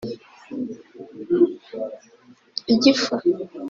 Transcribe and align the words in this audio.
igifu 2.75 3.15